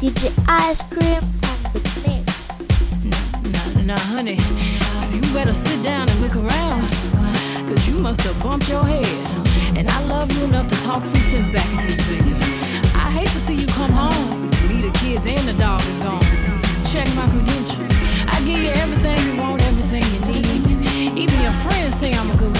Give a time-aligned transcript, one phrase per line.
[0.00, 2.28] DJ Ice Cream on the mix.
[3.50, 4.38] Nah, nah, honey,
[5.12, 6.82] you better sit down and look around.
[7.68, 9.04] Cause you must have bumped your head.
[9.76, 12.32] And I love you enough to talk some sense back into you, baby.
[12.94, 14.48] I hate to see you come home.
[14.68, 16.22] Me, the kids, and the dog is gone.
[16.86, 17.90] Check my credentials.
[18.30, 21.18] I give you everything you want, everything you need.
[21.18, 22.57] Even your friends say I'm a good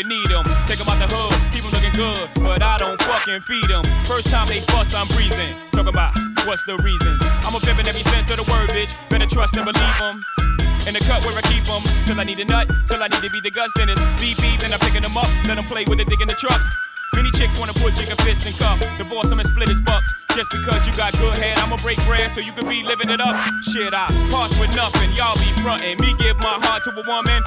[0.00, 0.44] fucking need 'em.
[0.66, 3.84] Take 'em out the hood, keep 'em looking good, but I don't fucking feed 'em.
[4.06, 5.54] First time they fuss, I'm breezing.
[5.72, 6.12] Talk about
[6.46, 7.22] what's the reasons.
[7.44, 8.94] I'm a pimp in every sense of the word, bitch.
[9.08, 10.24] Better trust and believe 'em.
[10.86, 13.22] In the cut where I keep 'em, till I need a nut, till I need
[13.22, 15.66] to be the guts, then it's beep beep, and I'm picking 'em up, let 'em
[15.66, 16.60] play with it, dig in the truck.
[17.14, 20.08] Many chicks wanna put chicken fist in cup, divorce 'em and split his bucks.
[20.36, 23.20] Just because you got good head, I'ma break bread so you can be living it
[23.20, 23.36] up.
[23.70, 25.98] Shit, I pass with nothing, y'all be frontin'.
[25.98, 27.42] Me give my heart to a woman,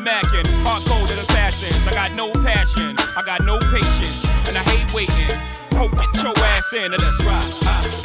[0.00, 1.86] macking, hard coded assassins.
[1.86, 5.30] I got no passion, I got no patience, and I hate waiting.
[5.72, 7.52] Hope get your ass in and let's ride.
[7.62, 7.99] Ah,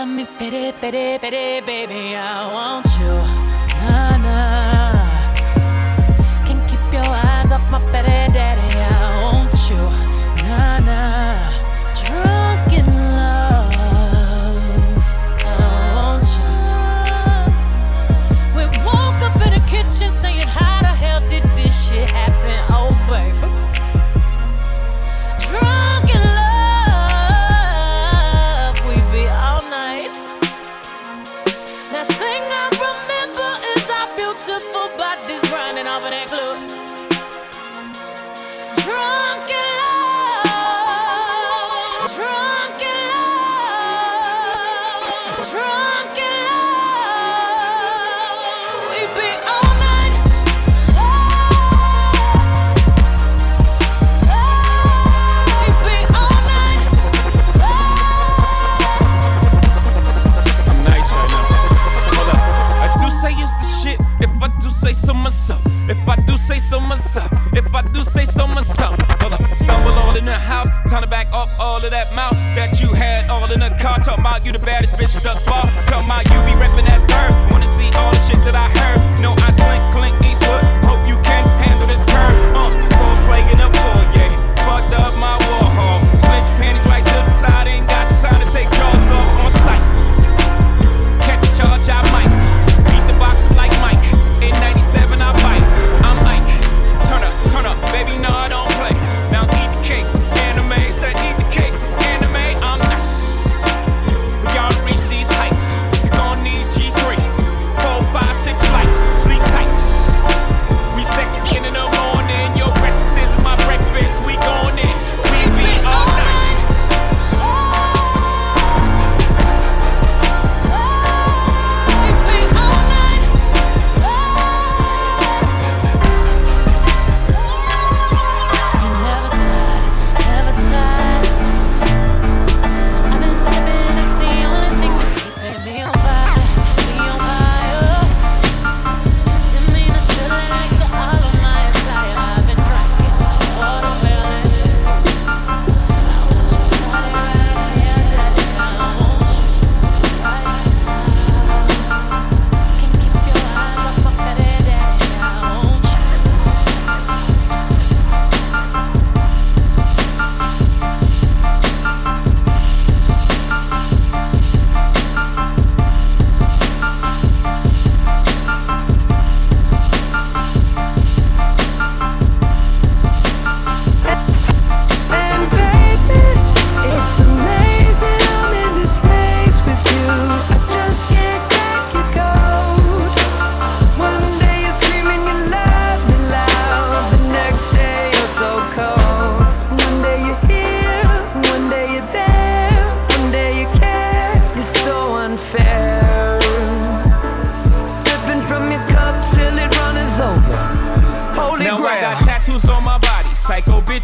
[0.00, 2.89] tell me, pity, pity, pity, baby, I want you.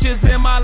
[0.07, 0.56] bitches in my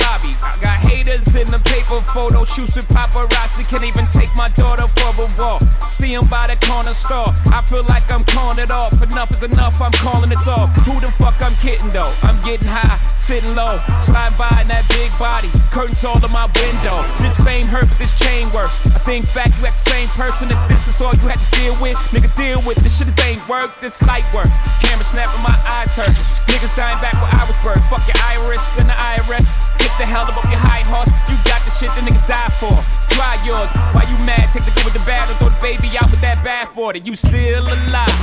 [2.01, 3.69] for photo shoots with paparazzi.
[3.69, 5.63] Can't even take my daughter for a walk.
[5.87, 7.29] See him by the corner store.
[7.53, 8.93] I feel like I'm calling it off.
[9.03, 10.71] Enough is enough, I'm calling it off.
[10.87, 12.15] Who the fuck I'm kidding though?
[12.23, 13.81] I'm getting high, sitting low.
[14.01, 15.49] Slide by in that big body.
[15.71, 17.05] Curtains all in my window.
[17.21, 18.79] This fame hurt, but this chain works.
[18.87, 20.49] I think back, you act the same person.
[20.49, 22.79] If this is all you had to deal with, nigga, deal with.
[22.81, 24.51] This shit is ain't work, this light work.
[24.81, 26.17] Camera snapping, my eyes hurt.
[26.49, 27.85] Niggas dying back where I was birthed.
[27.89, 29.61] Fuck your iris and the IRS.
[29.79, 31.11] Get the hell up off your high horse.
[31.29, 32.79] You got this shit the niggas die for.
[33.15, 33.71] Try yours.
[33.95, 34.47] Why you mad?
[34.53, 36.95] Take the good with the bad or throw the baby out with that bad for
[36.95, 37.07] it.
[37.07, 38.19] You still alive.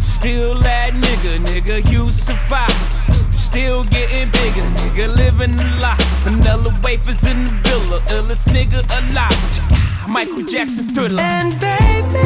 [0.00, 2.72] Still that nigga, nigga, you survive.
[3.34, 6.00] Still getting bigger, nigga, living a lot.
[6.24, 10.08] Vanilla wafers in the villa, illest nigga alive.
[10.08, 11.20] Michael Jackson's thriller.
[11.20, 12.24] And baby,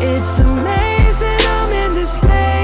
[0.00, 2.63] it's amazing I'm in this place.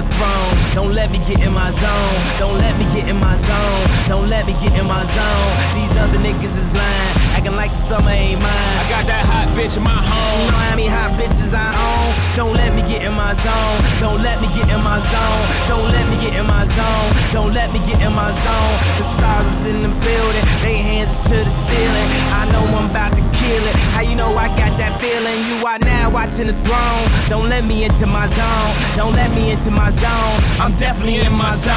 [0.00, 0.56] The throne.
[0.74, 2.16] Don't let me get in my zone.
[2.38, 3.84] Don't let me get in my zone.
[4.08, 5.52] Don't let me get in my zone.
[5.76, 8.76] These other niggas is lying, acting like the summer ain't mine.
[8.80, 10.46] I got that hot bitch in my home.
[10.46, 12.09] You know how many hot bitches I own?
[12.40, 14.00] Don't let me get in my zone.
[14.00, 15.68] Don't let me get in my zone.
[15.68, 17.32] Don't let me get in my zone.
[17.34, 18.76] Don't let me get in my zone.
[18.96, 20.44] The stars is in the building.
[20.64, 22.08] They hands to the ceiling.
[22.32, 23.76] I know I'm about to kill it.
[23.92, 25.38] How you know I got that feeling?
[25.52, 27.04] You are now watching the throne.
[27.28, 28.72] Don't let me into my zone.
[28.96, 30.40] Don't let me into my zone.
[30.58, 31.76] I'm definitely in my zone.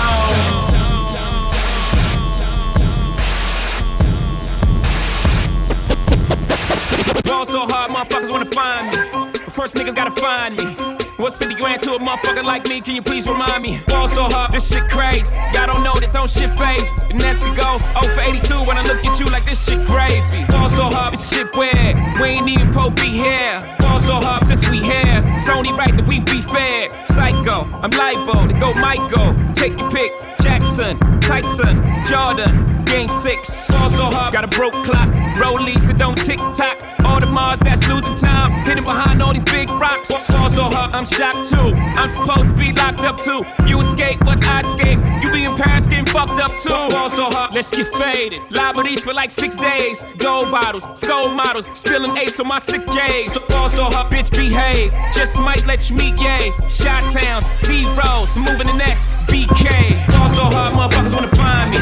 [7.45, 9.32] So hard, motherfuckers wanna find me.
[9.53, 10.92] First niggas gotta find me.
[11.17, 12.81] What's 50 grand to a motherfucker like me?
[12.81, 13.79] Can you please remind me?
[13.87, 15.39] Ball so hard, this shit crazy.
[15.53, 16.89] Y'all don't know that don't shit phase.
[17.09, 19.85] And as we go, 0 for 82 when I look at you like this shit
[19.85, 20.43] gravy.
[20.49, 21.95] Ball so hard, this shit weird.
[22.19, 23.61] We ain't even po be here.
[23.79, 25.21] Ball so hard since we here.
[25.37, 26.89] It's only right that we be fair.
[27.05, 29.35] Psycho, I'm libo to go Michael.
[29.53, 30.11] Take your pick.
[30.41, 33.71] Jackson, Tyson, Jordan, Game 6.
[33.71, 35.07] Ball so hard, got a broke clock.
[35.37, 36.77] Rollies that don't tick tock.
[37.05, 38.51] All the Mars that's losing time.
[38.65, 40.09] Hidden behind all these big rocks.
[40.43, 41.71] Ball so hard, I'm shocked too.
[41.95, 43.45] I'm supposed to be locked up too.
[43.65, 44.99] You escape, but I escape.
[45.23, 46.93] You be in Paris getting fucked up too.
[46.93, 48.41] Ball so hard, let's get faded.
[48.51, 50.03] Le Meurice for like six days.
[50.17, 51.69] Gold bottles, soul models.
[51.71, 53.31] Spilling ace on my sick days.
[53.31, 54.91] So ball so hard, bitch, behave.
[55.15, 56.51] Just might let you meet gay.
[56.67, 59.95] Shot towns, B rolls, moving the next BK.
[60.11, 61.77] Ball so hard, motherfuckers wanna find me.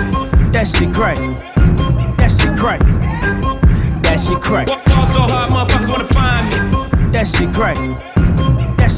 [0.51, 1.17] That shit crack.
[2.17, 2.81] That shit crack.
[4.03, 4.67] That shit crack.
[4.67, 7.11] Ball so hard, motherfuckers wanna find me.
[7.11, 8.20] That shit crack.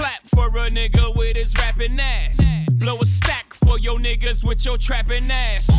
[0.00, 2.40] Clap for a nigga with his rapping ass.
[2.70, 5.70] Blow a stack for your niggas with your trapping ass.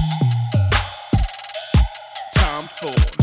[2.35, 3.15] Tom Ford.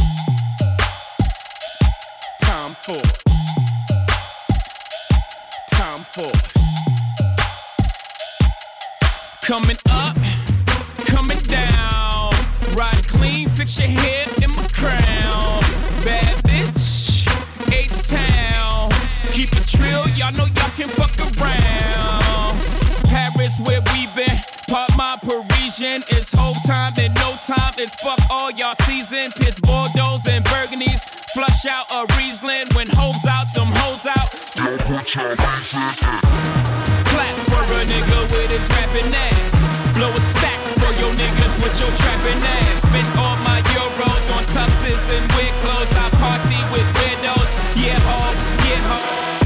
[2.43, 3.13] Tom Ford.
[5.71, 6.43] Tom Ford.
[9.43, 10.17] Coming up,
[11.07, 12.33] coming down.
[12.75, 14.38] Ride clean, fix your hair
[19.79, 22.59] Trill, y'all know y'all can fuck around.
[23.07, 24.35] Paris, where we been.
[24.67, 26.03] Part my Parisian.
[26.11, 27.73] It's whole time and no time.
[27.79, 29.31] It's fuck all y'all season.
[29.39, 31.07] Piss Bordeaux and Burgundies.
[31.33, 32.67] Flush out a Riesling.
[32.75, 34.29] When hoes out, them hoes out.
[37.09, 39.95] Clap for a nigga with his rapping ass.
[39.95, 42.83] Blow a stack for your niggas with your trapping ass.
[42.83, 45.93] Spent all my euros on tuxes and weird clothes.
[45.95, 47.51] I party with weirdos.
[47.79, 48.35] Yeah, ho,
[48.67, 49.38] yeah, ho.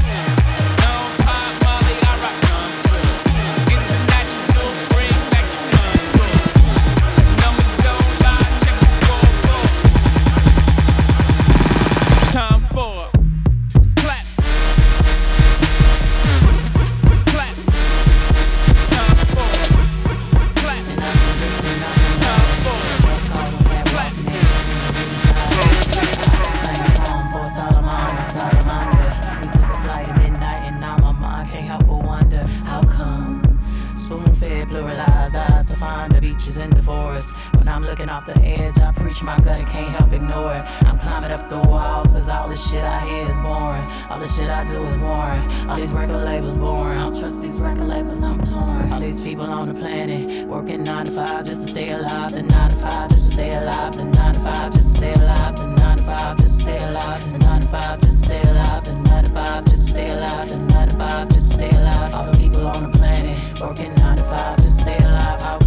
[36.33, 37.31] Beaches in the forest.
[37.57, 40.65] When I'm looking off the edge, I preach my gut and can't help ignore it.
[40.85, 43.85] I'm climbing up the walls, cause all this shit I hear is boring.
[44.09, 45.43] All the shit I do is boring.
[45.69, 46.97] All these record labels boring.
[46.97, 48.91] I don't trust these record labels, I'm torn.
[48.91, 52.31] All these people on the planet working 9 to 5 just to stay alive.
[52.31, 53.95] The 9 to 5 just to stay alive.
[53.95, 55.55] The 9 to 5 just to stay alive.
[55.57, 57.25] The 9 to 5 just to stay alive.
[57.25, 58.83] The 9 to 5 just to stay alive.
[58.85, 60.49] The 9 to 5 just to stay alive.
[60.49, 62.13] The 9 to 5 just to stay alive.
[62.13, 65.39] All the people on the planet working 9 to 5 just to stay alive.
[65.39, 65.59] How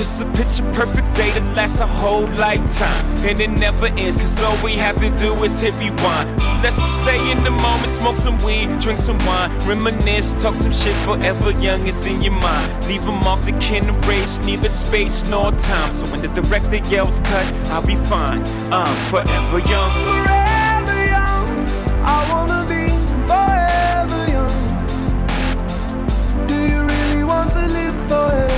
[0.00, 3.04] just a picture perfect day that lasts a whole lifetime.
[3.28, 6.40] And it never ends, cause all we have to do is hit rewind.
[6.40, 10.54] So let's just stay in the moment, smoke some weed, drink some wine, reminisce, talk
[10.54, 12.86] some shit forever young is in your mind.
[12.86, 15.92] Leave them off the can erase, neither space nor time.
[15.92, 18.42] So when the director yells cut, I'll be fine.
[18.72, 19.90] I'm forever young.
[20.06, 21.68] Forever young,
[22.00, 22.88] I wanna be
[23.28, 24.56] forever young.
[26.46, 28.49] Do you really want to live forever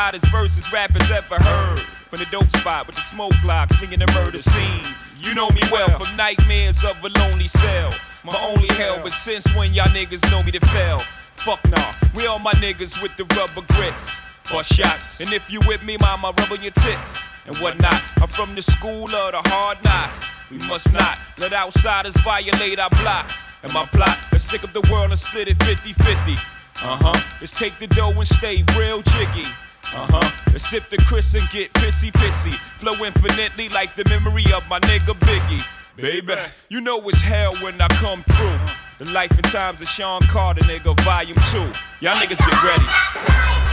[0.00, 1.80] hottest verses rappers ever heard.
[2.08, 4.82] From the dope spot with the smoke block, flinging the murder scene.
[5.20, 7.92] You know me well from nightmares of a lonely cell.
[8.24, 11.00] My only hell, but since when y'all niggas know me to fail?
[11.44, 14.18] Fuck nah, we all my niggas with the rubber grips.
[14.54, 18.02] Or shots, and if you with me, mama, rub on your tits and whatnot.
[18.22, 20.30] I'm from the school of the hard knocks.
[20.50, 23.44] We must not let outsiders violate our blocks.
[23.62, 26.32] And my plot, let's stick up the world and split it 50 50.
[26.82, 27.20] Uh huh.
[27.38, 29.46] Let's take the dough and stay real jiggy.
[29.92, 30.56] Uh huh.
[30.56, 32.54] Sip the Cris and get pissy pissy.
[32.78, 35.66] Flow infinitely like the memory of my nigga Biggie.
[35.96, 36.34] Baby,
[36.68, 38.58] you know it's hell when I come through.
[39.04, 41.58] The life and times of Sean Carter, nigga, volume 2.
[42.04, 43.69] Y'all niggas get ready.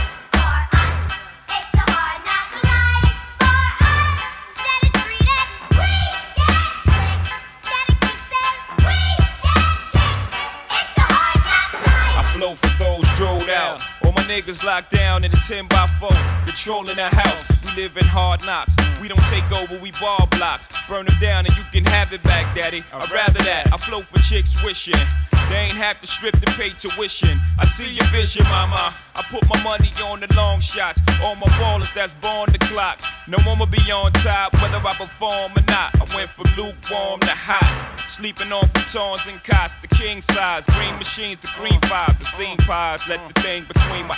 [14.28, 16.10] Niggas locked down in a 10 by 4,
[16.44, 17.44] controlling the house.
[17.64, 18.76] We live in hard knocks.
[19.00, 20.68] We don't take over, we ball blocks.
[20.86, 22.84] Burn them down and you can have it back, daddy.
[22.92, 23.72] I'd rather that.
[23.72, 25.00] I flow for chicks wishing.
[25.48, 27.40] They ain't have to strip to pay tuition.
[27.58, 28.94] I see your vision, mama.
[29.16, 31.00] I put my money on the long shots.
[31.22, 33.00] All my ballers that's born the clock.
[33.26, 35.96] No one will be on top, whether I perform or not.
[35.96, 37.98] I went from lukewarm to hot.
[38.08, 40.66] Sleeping on futons and cots, the king size.
[40.66, 43.00] Green machines, the green fives, the scene pies.
[43.08, 44.17] Let the thing between my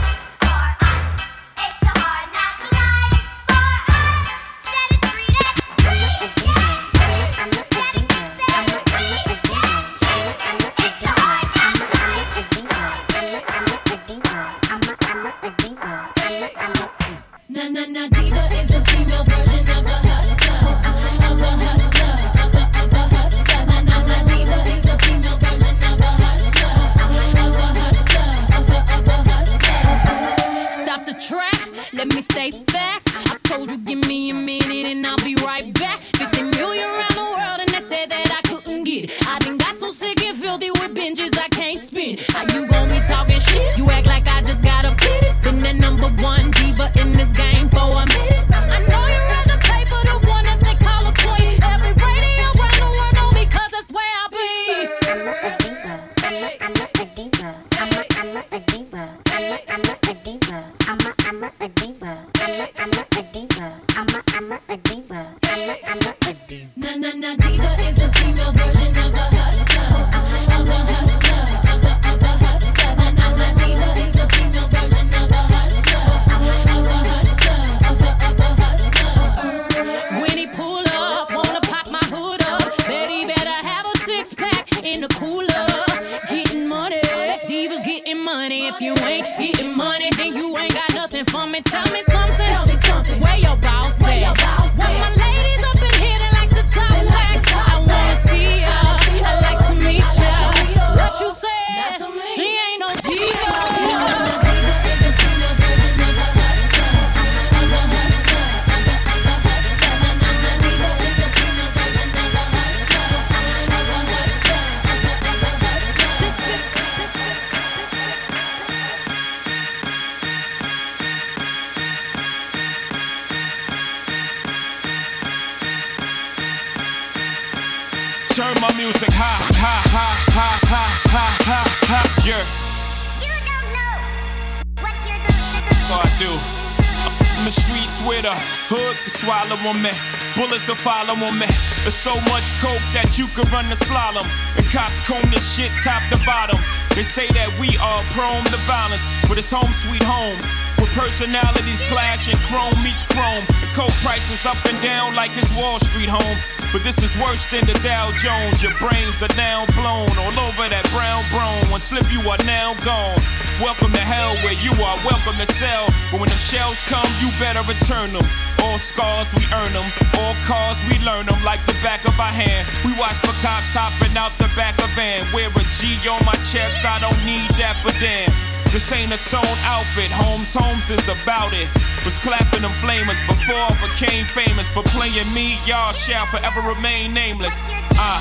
[149.51, 150.39] Home sweet home.
[150.79, 153.43] With personalities clashing, chrome meets chrome.
[153.59, 156.37] The coke prices up and down like it's Wall Street home.
[156.71, 158.63] But this is worse than the Dow Jones.
[158.63, 161.59] Your brains are now blown all over that brown brown.
[161.67, 163.19] One slip, you are now gone.
[163.59, 165.91] Welcome to hell where you are welcome to sell.
[166.09, 168.25] But when them shells come, you better return them.
[168.63, 169.85] All scars, we earn them.
[170.23, 172.63] All cars, we learn them like the back of our hand.
[172.87, 175.27] We watch for cops hopping out the back of van.
[175.35, 178.50] Wear a G on my chest, I don't need that, but damn.
[178.71, 181.67] This ain't a sewn outfit, Holmes Holmes is about it.
[182.05, 184.69] Was clapping them flamers before I became famous.
[184.69, 187.61] For playing me, y'all shall forever remain nameless.
[187.99, 188.15] I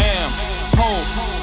[0.00, 0.30] am
[0.80, 1.39] home.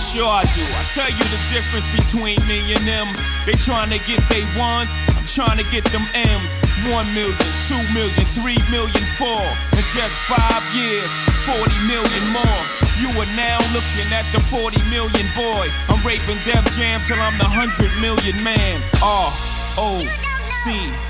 [0.00, 0.64] Sure I do.
[0.64, 3.12] I tell you the difference between me and them.
[3.44, 6.56] They trying to get they ones, I'm trying to get them M's.
[6.88, 7.36] One million,
[7.68, 9.44] two million, three million, four.
[9.76, 11.12] In just five years,
[11.44, 12.60] 40 million more.
[12.96, 15.68] You are now looking at the 40 million boy.
[15.92, 18.80] I'm raping Def Jam till I'm the 100 million man.
[19.04, 19.28] R
[19.76, 20.00] O
[20.40, 21.09] C.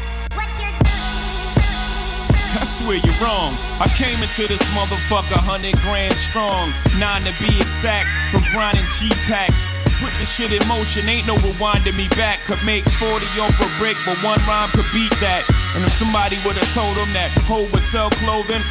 [2.59, 3.55] I swear you're wrong.
[3.79, 6.75] I came into this motherfucker 100 grand strong.
[6.99, 9.71] Nine to be exact, from grinding G packs.
[10.03, 12.43] Put the shit in motion, ain't no rewinding me back.
[12.51, 15.47] Could make 40 off a brick, but one rhyme could beat that.
[15.77, 18.65] And if somebody would've told him that Hov would sell clothing,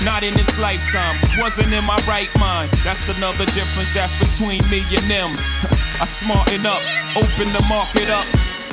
[0.00, 2.72] not in this lifetime, wasn't in my right mind.
[2.86, 5.36] That's another difference that's between me and them.
[6.00, 6.80] I smarten up,
[7.18, 8.24] open the market up.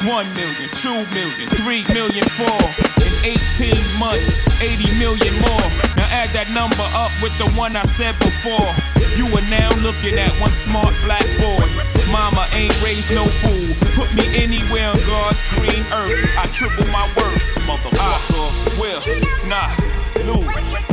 [0.06, 2.60] One million, two million, three million, four.
[3.00, 5.68] In 18 months, 80 million more.
[5.96, 8.68] Now add that number up with the one I said before.
[9.16, 11.63] You are now looking at one smart black boy.
[12.12, 13.72] Mama ain't raised no fool.
[13.96, 16.20] Put me anywhere on God's green earth.
[16.36, 17.96] I triple my worth, motherfucker.
[17.96, 18.20] I
[18.76, 19.00] will
[19.48, 19.72] not
[20.28, 20.84] lose.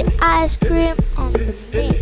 [0.00, 2.01] Ice Cream on the mix.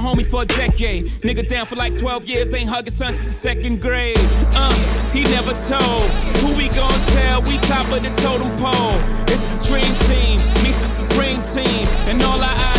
[0.01, 1.05] homie for a decade.
[1.21, 4.17] Nigga down for like 12 years, ain't hugging son since the second grade.
[4.53, 4.73] Uh,
[5.13, 6.09] he never told.
[6.41, 7.41] Who we gon' tell?
[7.43, 8.97] We top of the totem pole.
[9.31, 11.87] It's the dream team, meets the supreme team.
[12.09, 12.70] And all our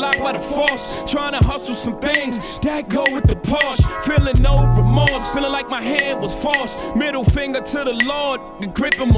[0.00, 1.02] locked by the force.
[1.06, 3.84] Trying to hustle some things that go with the Porsche.
[4.02, 6.96] Feeling no remorse, feeling like my hand was forced.
[6.96, 9.12] Middle finger to the Lord, the grip him.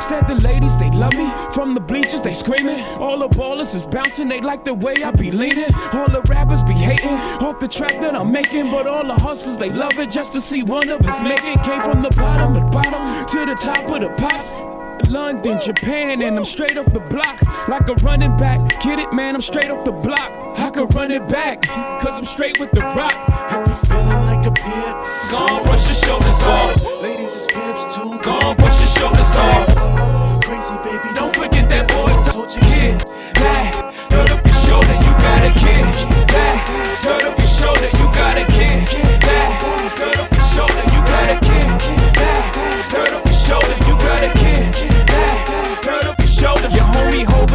[0.00, 1.30] Said the ladies, they love me.
[1.52, 2.80] From the bleachers, they screaming.
[2.98, 5.72] All the ballers is bouncing, they like the way I be leaning.
[5.92, 8.70] All the rappers be hating off the track that I'm making.
[8.70, 11.62] But all the hustlers, they love it just to see one of us make it.
[11.62, 14.77] Came from the bottom, the bottom to the top of the pops.
[15.10, 17.40] London, Japan, and I'm straight off the block.
[17.68, 18.80] Like a running back.
[18.80, 20.30] Get it, man, I'm straight off the block.
[20.58, 23.16] I can run it back, cause I'm straight with the rock.
[23.50, 24.96] If you feeling like a pimp,
[25.30, 27.02] go on, brush your shoulders off.
[27.02, 30.44] Ladies it's pimps too, go on, brush your shoulders off.
[30.44, 33.00] Crazy baby, don't forget that boy told you, kid.
[33.40, 35.84] That, Turn up your shoulder, you got a kid.
[36.28, 38.88] That, Turn up your shoulder, you got a kid.
[39.22, 40.17] That,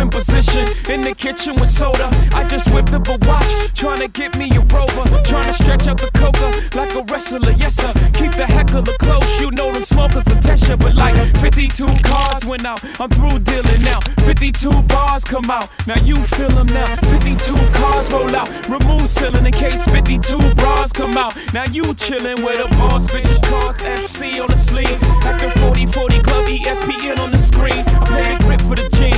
[0.04, 2.10] in position in the kitchen with soda.
[2.34, 5.06] I just whipped up a watch, trying to get me a rover.
[5.24, 7.94] Trying to stretch out the coca like a wrestler, yes sir.
[8.14, 10.78] Keep the heckler close, you know them smokers a Tesha.
[10.78, 14.00] But like 52 cards went out, I'm through dealing now.
[14.26, 16.96] 52 bars come out, now you feel them now.
[16.96, 21.34] 52 cars roll out, remove ceiling in case 52 bras come out.
[21.54, 25.02] Now you chillin' with a boss, bitch, cards FC on the sleeve.
[25.24, 27.84] At the 40 40 Club ESPN on the screen.
[27.88, 29.13] I pay the grip for the jeans,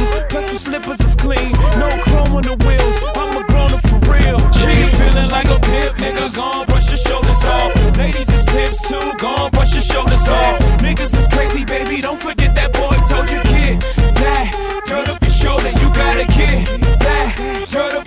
[0.56, 1.52] plus slippers is clean.
[1.52, 4.40] No chrome on the wheels, I'm a grown up for real.
[4.52, 4.60] G
[4.98, 7.98] feeling like a pimp, nigga, gone brush your shoulders off.
[7.98, 10.60] Ladies is pimps too, gone brush your shoulders off.
[10.80, 13.82] Niggas is crazy, baby, don't forget that boy told you, kid.
[14.16, 16.82] That, turn up your shoulder, you got a kid.
[17.00, 18.05] That, turn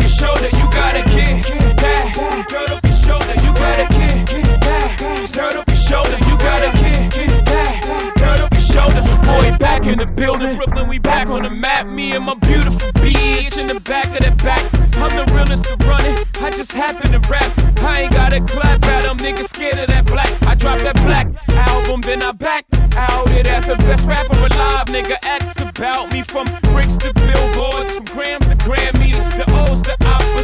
[9.59, 10.57] back in the building.
[10.57, 11.87] Brooklyn, we back on the map.
[11.87, 14.73] Me and my beautiful bitch in the back of the back.
[14.94, 16.27] I'm the realest to run it.
[16.37, 17.53] I just happen to rap.
[17.79, 19.18] I ain't got to clap at them.
[19.18, 20.42] Niggas scared of that black.
[20.42, 24.87] I drop that black album, then I back out it as the best rapper alive.
[24.87, 29.37] Nigga, acts about me from bricks to billboards, from grams to Grammys.
[29.37, 29.97] The O's the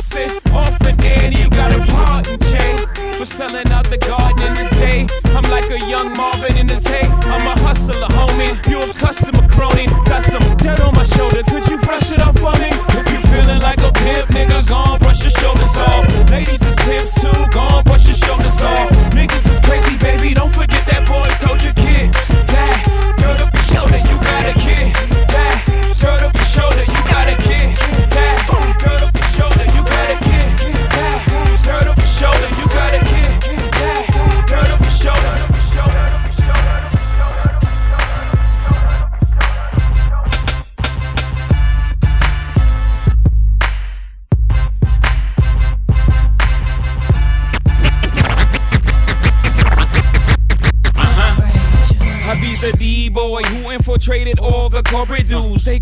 [0.05, 0.53] opposite.
[0.53, 4.77] Often Annie, you got a part in Jay for selling out the garden in the
[4.77, 5.07] day.
[5.25, 7.07] I'm like a young Marvin in his hay.
[7.07, 8.55] I'm a hustler, homie.
[8.69, 9.87] You a customer crony.
[10.07, 11.43] Got some dirt on my shoulder.
[11.45, 12.71] Could you brush it off for me?
[12.99, 16.31] If you feeling like a pimp, nigga, gone brush your shoulders off.
[16.31, 18.91] Ladies is pimps too, gone brush your shoulders off.
[19.13, 20.35] Niggas is crazy, baby.
[20.35, 20.74] Don't forget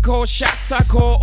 [0.03, 1.22] call shots, I call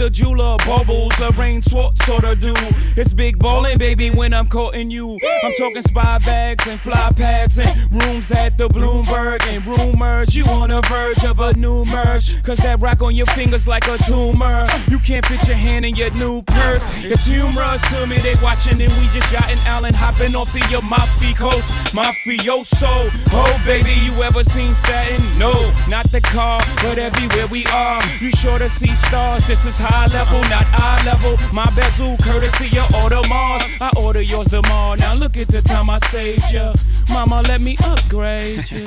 [0.00, 2.54] the jeweler, bubbles, Lorraine Schwartz sorta do.
[2.96, 5.18] It's big ballin', baby, when I'm courting you.
[5.42, 10.34] I'm talking spy bags and fly pads and rooms at the Bloomberg and rumors.
[10.34, 12.42] You on the verge of a new merge.
[12.42, 14.66] Cause that rock on your fingers like a tumor.
[14.88, 16.90] You can't fit your hand in your new purse.
[17.04, 21.34] It's humorous to me, they watching and we just yachting Allen hopping off the Amalfi
[21.34, 21.70] coast.
[21.92, 25.20] Mafioso, oh baby, you ever seen Saturn?
[25.38, 25.52] No,
[25.88, 28.02] not the car, but everywhere we are.
[28.20, 31.36] You sure to see stars, this is high level, not eye level.
[31.52, 33.62] My bezel, courtesy of Audemars.
[33.80, 34.94] I order yours tomorrow.
[34.94, 36.72] Now look at the time I saved ya.
[37.08, 38.86] Mama, let me upgrade you.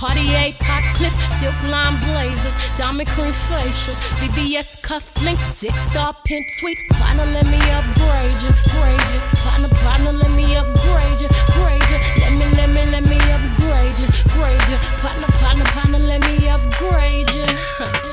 [0.00, 6.80] Cartier top clips, silk line blazers, diamond cream facials, VVS cufflinks, six star pin suites.
[6.92, 9.20] Partner, let me upgrade you, grade you.
[9.44, 11.98] Partner, partner, let me upgrade you, grade you.
[12.18, 14.78] Let me, let me, let me upgrade you, grade you.
[15.04, 18.06] Partner, partner, partner, let me upgrade you.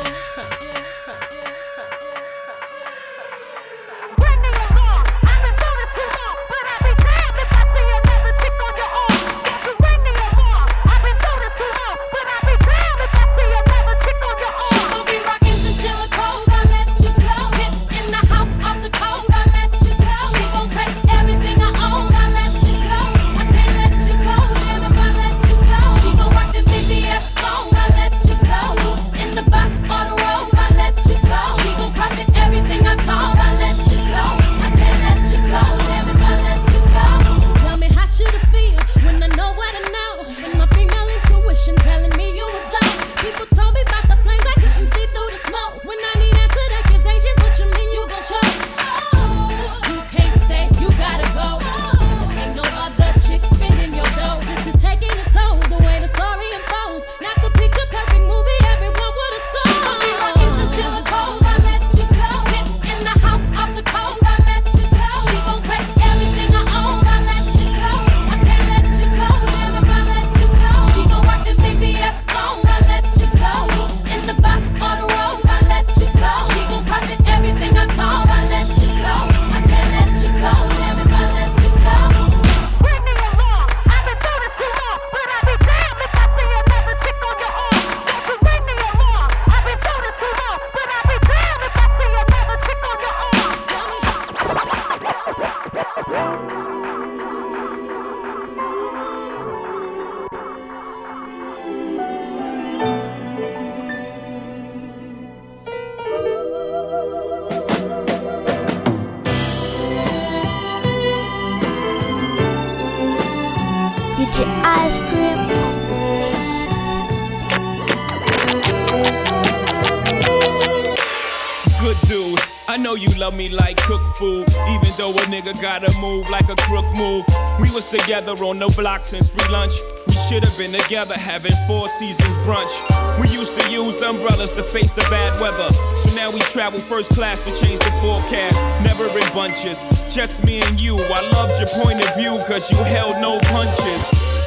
[128.07, 129.83] together on the block since free lunch.
[130.07, 132.71] We should have been together having four seasons brunch.
[133.19, 135.67] We used to use umbrellas to face the bad weather.
[135.99, 138.55] So now we travel first class to change the forecast.
[138.79, 140.95] Never in bunches, just me and you.
[140.95, 144.01] I loved your point of view, cause you held no punches.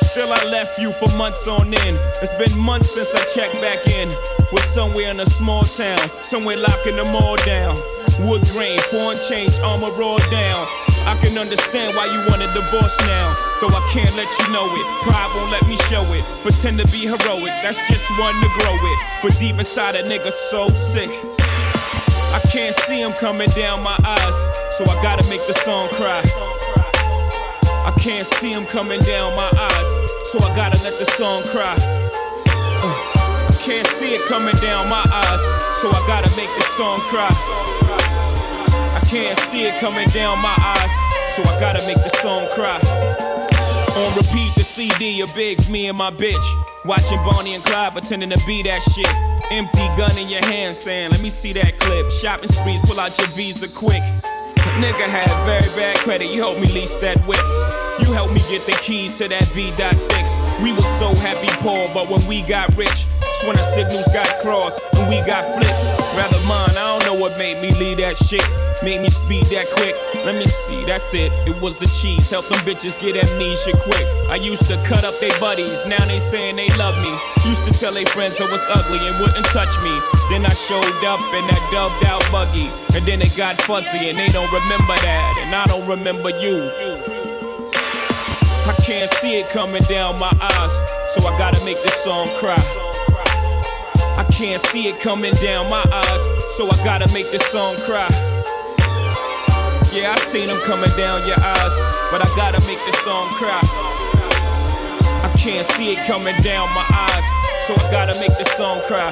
[0.08, 2.00] Still, I left you for months on end.
[2.24, 4.08] It's been months since I checked back in.
[4.56, 7.76] We're somewhere in a small town, somewhere locking them all down.
[8.24, 10.89] Wood grain, foreign change, armor raw down.
[11.20, 13.36] Can understand why you want a divorce now.
[13.60, 14.86] Though I can't let you know it.
[15.04, 16.24] Pride won't let me show it.
[16.42, 18.98] Pretend to be heroic, that's just one to grow it.
[19.22, 21.10] But deep inside a nigga so sick.
[22.32, 24.36] I can't see him coming down my eyes,
[24.78, 26.22] so I gotta make the song cry.
[27.84, 29.88] I can't see him coming down my eyes,
[30.30, 31.74] so I gotta let the song cry.
[32.80, 35.42] Uh, I can't see it coming down my eyes,
[35.76, 37.28] so I gotta make the song cry.
[38.94, 40.92] I can't see it coming down my eyes,
[41.42, 42.78] so I gotta make the song cry.
[43.96, 46.46] On repeat, the CD of Biggs, me and my bitch.
[46.84, 49.08] Watching Bonnie and Clyde pretending to be that shit.
[49.50, 52.10] Empty gun in your hand saying, let me see that clip.
[52.10, 54.02] Shopping sprees, pull out your visa quick.
[54.80, 57.42] Nigga had very bad credit, you helped me lease that whip.
[58.00, 60.62] You helped me get the keys to that V.6.
[60.62, 64.28] We was so happy poor, but when we got rich, that's when the signals got
[64.40, 65.80] crossed and we got flipped.
[66.16, 66.89] Rather mine, I
[67.20, 68.42] what made me leave that shit.
[68.82, 69.92] Made me speed that quick.
[70.24, 71.28] Let me see, that's it.
[71.44, 72.32] It was the cheese.
[72.32, 74.06] Help them bitches get amnesia quick.
[74.32, 77.12] I used to cut up they buddies, now they saying they love me.
[77.44, 79.92] Used to tell they friends I was ugly and wouldn't touch me.
[80.32, 82.72] Then I showed up in that dubbed out buggy.
[82.96, 85.44] And then it got fuzzy and they don't remember that.
[85.44, 86.72] And I don't remember you.
[88.64, 90.74] I can't see it coming down my eyes,
[91.12, 92.89] so I gotta make this song cry.
[94.20, 98.06] I can't see it coming down my eyes, so I gotta make this song cry.
[99.96, 101.74] Yeah, I seen them coming down your eyes,
[102.12, 103.60] but I gotta make this song cry.
[105.24, 107.24] I can't see it coming down my eyes,
[107.64, 109.10] so I gotta make this song cry.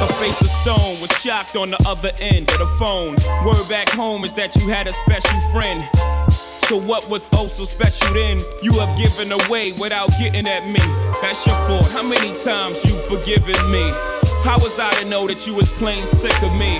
[0.00, 3.14] Her face of stone was shocked on the other end of the phone.
[3.44, 5.84] Word back home is that you had a special friend.
[6.68, 8.44] So what was oh so special then?
[8.60, 10.84] You have given away without getting at me.
[11.24, 11.88] That's your fault.
[11.92, 13.88] How many times you've forgiven me?
[14.44, 16.76] How was I to know that you was plain sick of me?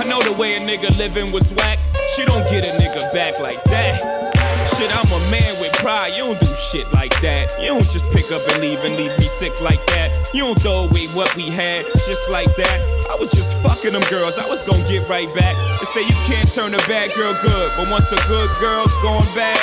[0.00, 1.78] I know the way a nigga living was whack.
[2.16, 4.00] She don't get a nigga back like that.
[4.78, 6.16] Shit, I'm a man with pride.
[6.16, 7.60] You don't do shit like that.
[7.60, 10.30] You don't just pick up and leave and leave me sick like that.
[10.32, 12.99] You don't throw away what we had just like that.
[13.10, 14.38] I was just fucking them girls.
[14.38, 15.58] I was gonna get right back.
[15.80, 19.26] They say you can't turn a bad girl good, but once a good girl's gone
[19.34, 19.58] bad,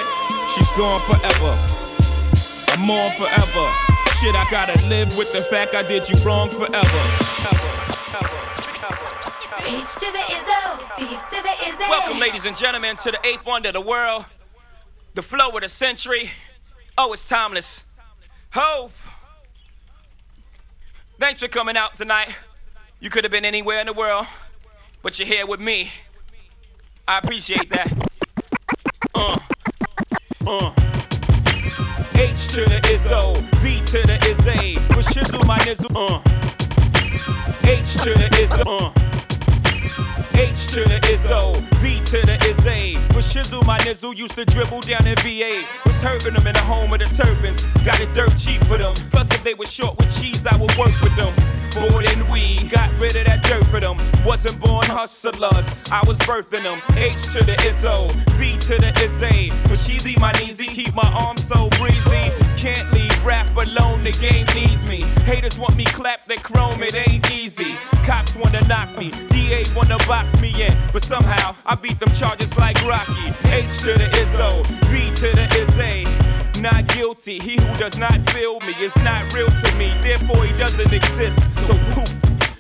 [0.52, 1.56] she's gone forever.
[2.76, 3.66] I'm on forever.
[4.20, 7.02] Shit, I gotta live with the fact I did you wrong forever.
[9.64, 11.89] H to the Izzo, B to the Izzy.
[11.89, 14.26] Welcome, ladies and gentlemen, to the eighth wonder of the world,
[15.16, 16.32] the flow of the century.
[16.98, 17.86] Oh, it's timeless.
[18.50, 19.08] Hov.
[21.18, 22.36] Thanks for coming out tonight.
[23.00, 24.26] You could have been anywhere in the world,
[25.04, 25.91] but you're here with me.
[27.08, 27.93] I appreciate that.
[29.14, 29.38] Uh,
[30.48, 30.72] uh.
[32.16, 35.95] H to the Izzo, V to the Izzy, for shizzle my nizzle.
[35.95, 36.22] Uh.
[37.70, 38.66] H to the Izzo.
[38.66, 39.08] Uh.
[40.34, 42.95] H to the Izzo, V to the Izzy.
[43.14, 45.64] For shizzle, my nizzle used to dribble down in VA.
[45.86, 47.62] Was hurting them in the home of the turbans.
[47.86, 48.95] Got it dirt cheap for them.
[49.12, 51.34] Plus, if they were short with cheese, I would work with them.
[51.80, 53.97] More than we got rid of that dirt for them.
[54.25, 56.82] Wasn't born hustlers, I was birthing them.
[56.97, 59.51] H to the Izzo, V to the Izzy.
[59.67, 62.32] For sheezy, my kneesy, keep my arms so breezy.
[62.57, 65.01] Can't leave rap alone, the game needs me.
[65.30, 67.75] Haters want me clap that chrome, it ain't easy.
[68.03, 72.55] Cops wanna knock me, DA wanna box me in, but somehow I beat them charges
[72.57, 73.34] like Rocky.
[73.45, 76.07] H to the Izzo, V to the Izzy.
[76.62, 80.58] Not guilty, he who does not feel me is not real to me, therefore he
[80.58, 81.38] doesn't exist.
[81.62, 82.10] So poof,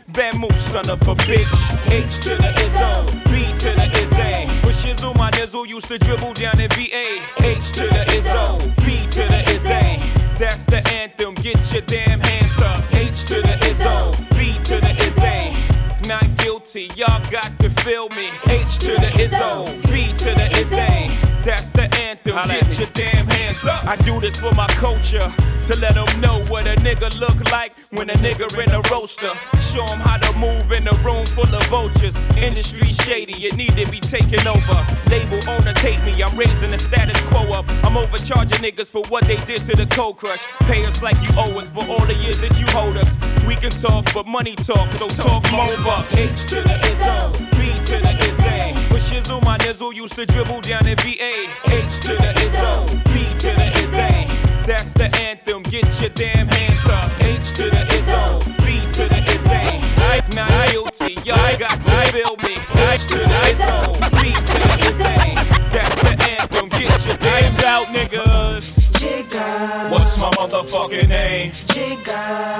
[0.07, 0.33] Van
[0.71, 1.55] son of a bitch.
[1.91, 4.47] H to the Izzo, V to the Izzy.
[4.61, 7.21] For shizzle, my nizzle used to dribble down in VA.
[7.39, 10.01] H to the Izzo, V to the Izzy.
[10.37, 12.83] That's the anthem, get your damn hands up.
[12.93, 16.07] H to the Izzo, V to the Izzy.
[16.07, 18.29] Not guilty, y'all got to feel me.
[18.45, 21.36] H to the Izzo, V to the Izzy.
[21.47, 22.35] That's the anthem.
[22.49, 23.85] Get your damn hands up.
[23.85, 25.31] I do this for my culture
[25.67, 29.31] to let them know what a nigga look like when a nigga in a roaster.
[29.57, 32.17] Show them how to move in a room full of vultures.
[32.35, 34.85] Industry shady, it need to be taken over.
[35.09, 36.21] Label owners hate me.
[36.21, 37.65] I'm raising the status quo up.
[37.85, 40.45] I'm overcharging niggas for what they did to the cold crush.
[40.67, 43.09] Pay us like you owe us for all the years that you hold us.
[43.47, 46.13] We can talk, but money talk, so talk more bucks.
[46.13, 47.56] H to the Izzo
[49.17, 49.43] shizzle.
[49.43, 51.47] My nizzle used to dribble down in VA.
[51.65, 54.65] H to the Izzo, B to the Izzy.
[54.65, 55.63] That's the anthem.
[55.63, 57.11] Get your damn hands up.
[57.21, 59.83] H to the Izzo, B to the Izzy.
[60.35, 62.57] Not IoT, y'all got to build me.
[62.91, 65.35] H to the Izzo, B to the Izzy.
[65.71, 66.69] That's the anthem.
[66.69, 68.76] Get your damn out, niggas.
[69.07, 69.89] Jigga.
[69.89, 71.51] What's my motherfucking name?
[71.51, 72.17] Jigga.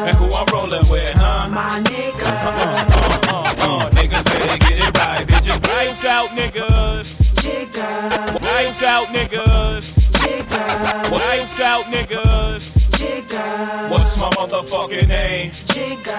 [0.07, 1.49] And who I'm rolling with, huh?
[1.49, 2.23] My nigga.
[2.23, 3.89] Uh, uh, uh, uh, uh.
[3.91, 5.59] niggas better get it right, bitches.
[5.67, 7.07] Lights out, niggas.
[7.43, 8.41] Jigga.
[8.41, 9.85] Lights out, niggas.
[10.19, 11.11] Jigga.
[11.11, 12.63] Lights out, niggas.
[12.97, 13.89] Jigga.
[13.89, 15.51] What's my motherfucking name?
[15.51, 16.15] Jigga.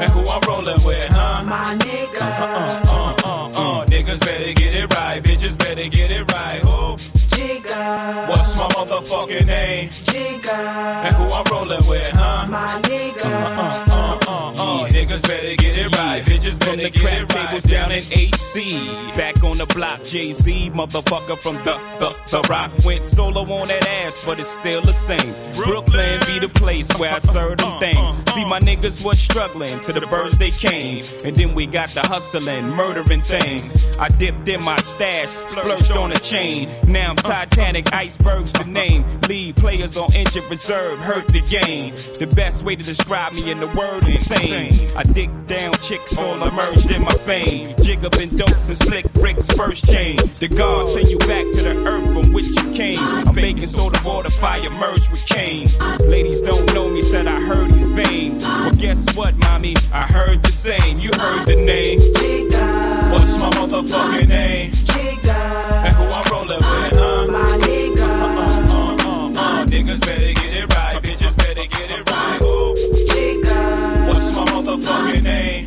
[0.00, 1.42] And who I'm rolling with, huh?
[1.42, 2.22] My nigga.
[2.22, 3.86] Uh, uh, uh, uh, uh, uh.
[3.86, 6.60] Niggas better get it right, bitches better get it right.
[6.64, 6.96] Oh.
[7.42, 8.28] Jigga.
[8.28, 9.88] What's my motherfucking name?
[9.88, 10.54] Jigga.
[10.54, 12.46] And who I'm rolling with, huh?
[12.48, 13.24] My nigga.
[13.26, 14.92] Uh, uh, uh, yeah.
[14.92, 16.18] Niggas better get it right.
[16.18, 16.22] Yeah.
[16.22, 17.48] Bitches better get crap it right.
[17.48, 18.76] tables down in AC.
[19.16, 22.70] Back on the block, Jay Z, motherfucker from the, the, the rock.
[22.84, 25.34] Went solo on that ass, but it's still the same.
[25.64, 28.32] Brooklyn, be the place where I serve them things.
[28.34, 31.02] See, my niggas was struggling to the birds they came.
[31.24, 33.96] And then we got the hustling, murdering things.
[33.98, 36.68] I dipped in my stash, splurged on a chain.
[36.86, 39.06] Now I'm Titanic icebergs the name.
[39.26, 41.94] Lead players on injured reserve hurt the game.
[42.20, 46.42] The best way to describe me in the word fame I dig down chicks all
[46.46, 47.74] emerged in my fame.
[47.82, 50.18] Jig up in dopes and slick bricks first chain.
[50.40, 52.98] The God send you back to the earth from which you came.
[53.00, 55.68] I'm baking soda water fire merge with Cain.
[56.00, 58.36] Ladies don't know me, said I heard he's vain.
[58.40, 59.74] Well guess what, mommy?
[59.90, 60.98] I heard the same.
[60.98, 61.98] You heard the name.
[61.98, 63.11] Jigga.
[63.22, 64.70] What's my motherfucking name?
[64.72, 65.84] Jigga.
[65.86, 67.26] And who I'm rolling with, huh?
[67.30, 68.02] My nigga.
[68.02, 71.00] Uh, uh, uh, uh, uh, Niggas better get it right.
[71.00, 72.42] Bitches better get it right.
[72.42, 72.74] Ooh.
[73.06, 74.08] Jigga.
[74.08, 75.66] What's my motherfucking name?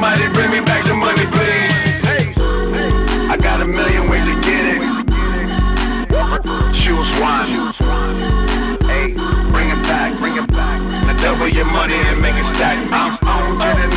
[0.00, 1.76] Somebody bring me back the money, please.
[3.28, 4.80] I got a million ways to get it.
[6.72, 7.44] Choose one.
[8.88, 9.12] Hey,
[9.52, 10.80] bring it back, bring it back.
[11.04, 12.78] Now double your money and make it stack.
[12.90, 13.89] I'm on to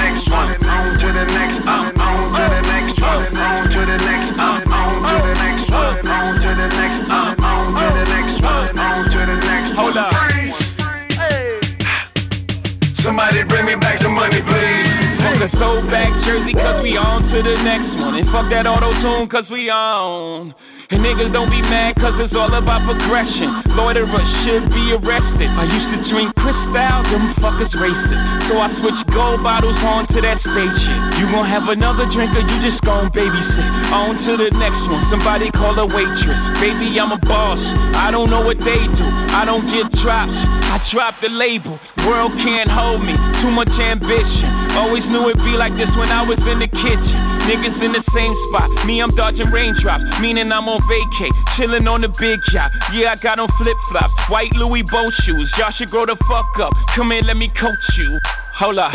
[16.26, 18.16] jersey, cause we on to the next one.
[18.16, 20.56] And fuck that auto tune, cause we on.
[20.92, 23.50] And niggas don't be mad cause it's all about progression.
[23.76, 25.50] Loiterers should be arrested.
[25.52, 28.24] I used to drink Cristal, them fuckers racist.
[28.44, 30.96] So I switched gold bottles onto that spaceship.
[31.20, 33.68] You gon' have another drink or you just gon' babysit.
[33.92, 36.48] On to the next one, somebody call a waitress.
[36.60, 37.74] Baby, I'm a boss.
[37.96, 39.06] I don't know what they do.
[39.34, 40.44] I don't get drops.
[40.74, 41.80] I drop the label.
[42.08, 43.14] World can't hold me.
[43.40, 44.50] Too much ambition.
[44.72, 47.22] Always knew it'd be like this when I was in the kitchen.
[47.46, 48.68] Niggas in the same spot.
[48.88, 50.04] Me, I'm dodging raindrops.
[50.20, 51.30] Meaning I'm on vacay.
[51.54, 52.72] Chillin' on the big yacht.
[52.92, 54.16] Yeah, I got on flip flops.
[54.32, 55.56] White Louis boat shoes.
[55.60, 56.74] Y'all should grow the fuck up.
[56.96, 58.20] Come here, let me coach you.
[58.56, 58.94] Hold up.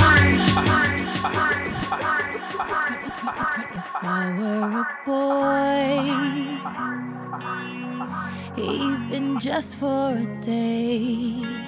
[3.71, 6.03] If I were a boy,
[8.61, 11.68] even just for a day,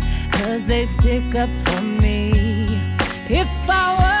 [0.31, 2.31] Cause they stick up for me.
[3.29, 4.20] If I were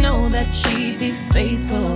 [0.00, 1.94] Know that she'd be faithful,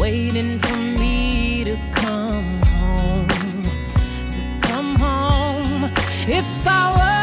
[0.00, 3.62] waiting for me to come home.
[4.32, 5.84] To come home.
[6.26, 7.13] If I were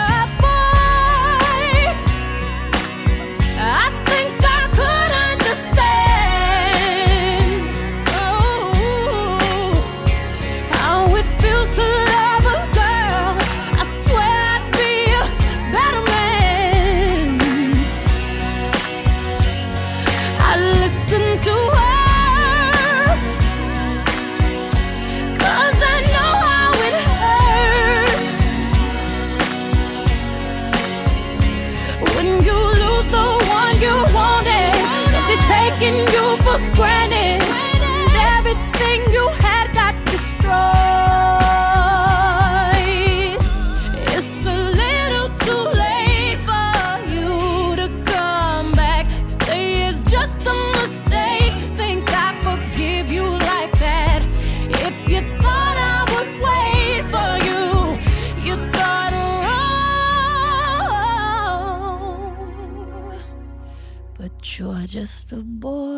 [64.91, 65.90] just a boy.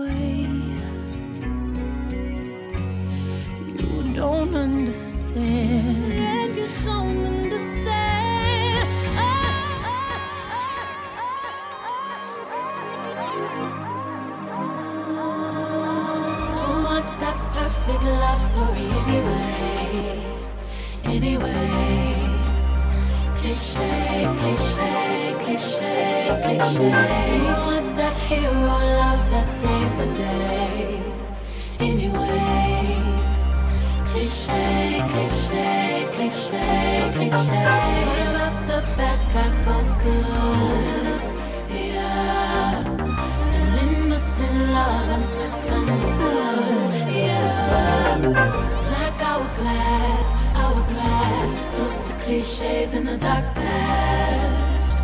[52.44, 54.98] Cliches in the dark past.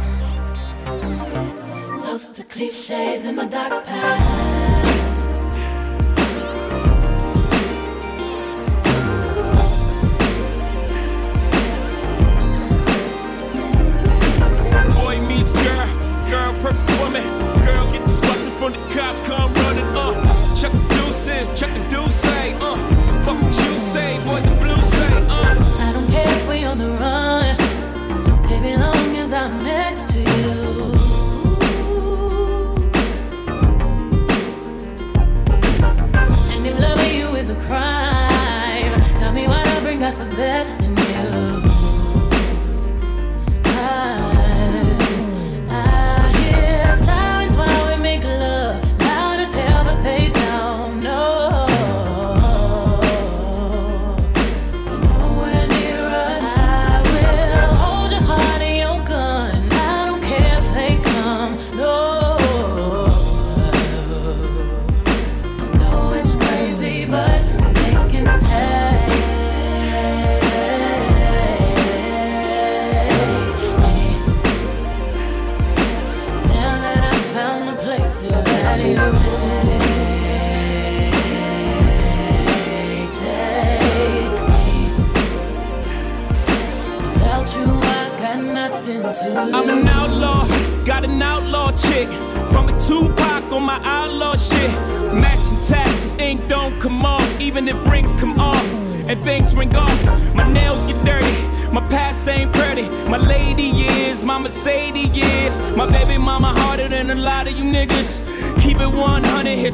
[2.03, 4.58] Toast to cliches in the dark past.
[19.29, 19.85] come running.
[20.59, 22.75] Chuck the deuces, chuck the deuce, uh.
[23.23, 25.85] Fuck what you say, boys the say, uh.
[25.85, 27.55] I don't care if we on the run,
[28.49, 30.49] baby, long as I'm next to you.
[36.53, 40.85] And if loving you is a crime, tell me why I bring out the best
[40.85, 40.98] in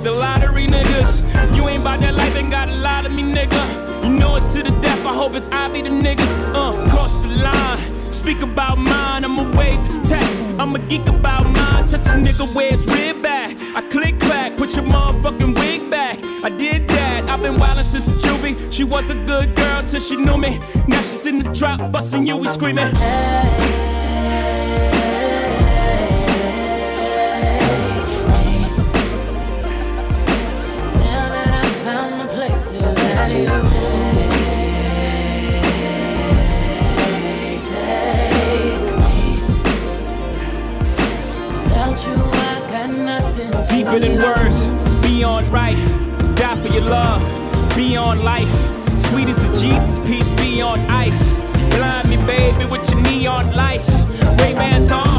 [0.06, 1.24] the lottery, niggas.
[1.56, 4.04] You ain't bout that life, ain't got a lot of me, nigga.
[4.04, 6.34] You know it's to the death, I hope it's I be the niggas.
[6.54, 10.24] Uh, cross the line, speak about mine, I'ma wave this tech.
[10.60, 13.58] I'ma geek about mine, touch a nigga where it's rib back.
[13.76, 16.20] I click clack, put your motherfucking wig back.
[16.44, 18.72] I did that, I've been wildin' since the juvie.
[18.72, 20.60] She was a good girl till she knew me.
[20.88, 22.94] Now she's in the drop, bustin' you, we screaming.
[22.96, 23.76] Hey.
[48.06, 49.00] on life.
[49.00, 51.42] Sweet as a Jesus, peace be on ice.
[51.76, 54.06] Blind me, baby, with your neon lights.
[54.40, 55.15] Ray-Bans on.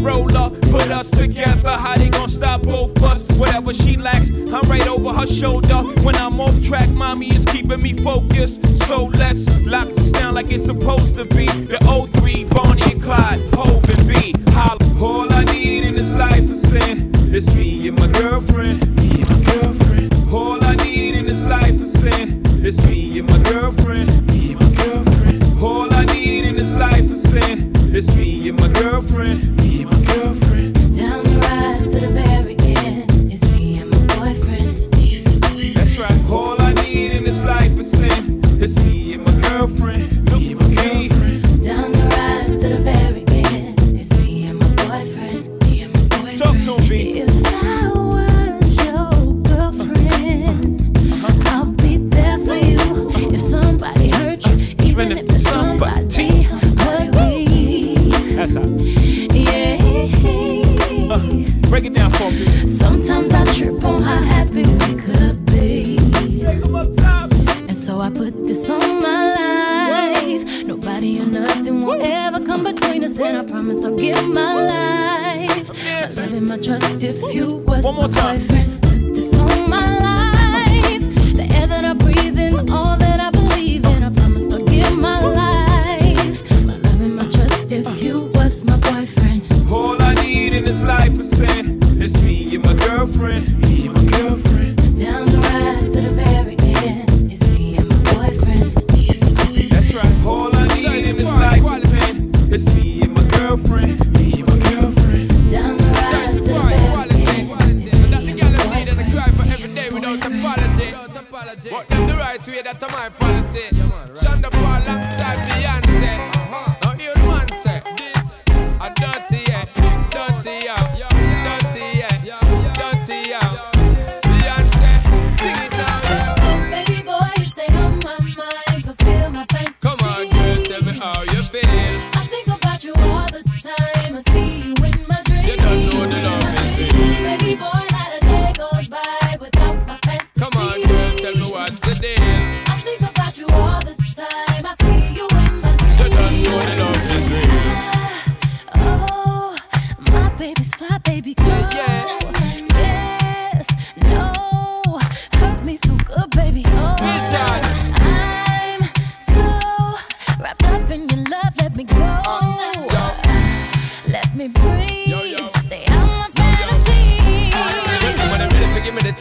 [0.00, 3.28] Roll up, Put us together, how they gonna stop both us?
[3.32, 5.76] Whatever she lacks, I'm right over her shoulder.
[6.02, 8.60] When I'm off track, mommy is keeping me focused.
[8.86, 11.46] So let's lock this down like it's supposed to be.
[11.46, 11.78] The
[12.18, 13.83] 03, Bonnie and Clyde, hold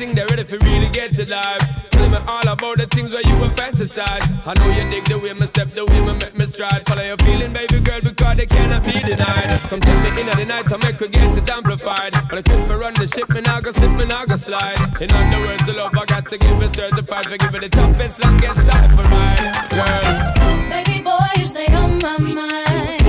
[0.04, 1.64] think they're ready for really get to life.
[1.92, 4.26] Tell me all about the things where you were fantasize.
[4.46, 6.82] I know you dig the way my step, the way my make me stride.
[6.88, 9.62] Follow your feeling, baby girl, because they cannot be denied.
[9.70, 12.12] Come tell me in the night, I make her get it amplified.
[12.30, 14.80] But I quit for run the ship, and I go slip, and I go slide.
[15.02, 17.26] In other words, the love I got to give is certified.
[17.30, 20.70] For giving the toughest, longest type of ride, girl.
[20.70, 23.03] Baby boy, you stay on my mind.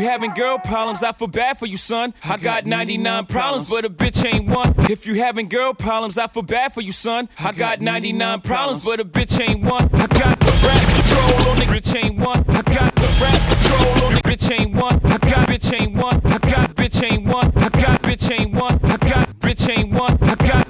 [0.00, 2.14] You having girl problems, I feel bad for you, son.
[2.24, 4.74] I got 99 problems, but a bitch ain't one.
[4.90, 7.28] If you having girl problems, I feel bad for you, son.
[7.38, 9.90] I got 99 problems, but a bitch ain't one.
[9.92, 12.44] I got the rap control on the bitch ain't one.
[12.48, 15.00] I got the rap control on the bitch ain't one.
[15.04, 16.20] I got bitch ain't one.
[16.24, 17.52] I got bitch ain't one.
[17.56, 18.80] I got bitch ain't one.
[18.84, 20.18] I got bitch ain't one.
[20.22, 20.69] I got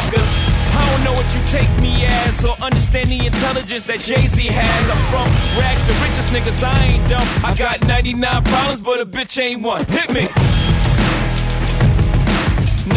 [0.00, 4.46] I don't know what you take me as or understand the intelligence that Jay Z
[4.46, 4.82] has.
[4.90, 5.28] I'm from
[5.60, 7.28] rags, the richest niggas, I ain't dumb.
[7.44, 9.84] I got 99 problems, but a bitch ain't one.
[9.86, 10.69] Hit me.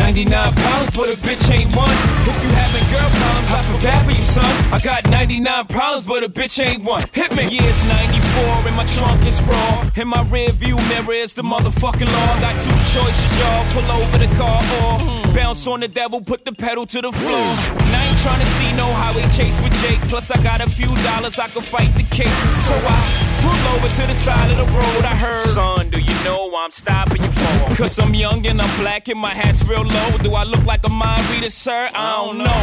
[0.03, 1.95] 99 problems, but a bitch ain't one.
[2.27, 4.51] If you having girl problems, I feel bad for you, son.
[4.73, 7.05] I got 99 problems, but a bitch ain't one.
[7.13, 7.47] Hit me.
[7.47, 9.89] Yeah, it's 94 and my trunk is raw.
[9.95, 12.31] In my rear view mirror is the motherfucking law.
[12.43, 13.63] Got two choices, y'all.
[13.71, 17.47] Pull over the car or bounce on the devil, put the pedal to the floor.
[17.79, 19.99] And I ain't trying to see no highway chase with Jake.
[20.07, 22.39] Plus, I got a few dollars, I can fight the case.
[22.67, 22.99] So I
[23.43, 25.03] pull over to the side of the road.
[25.03, 27.75] I heard, son, do you know I'm stopping you for?
[27.75, 30.17] Cause I'm young and I'm black and my hat's real low.
[30.23, 31.89] Do I look like a mind reader, sir?
[31.93, 32.61] I don't know.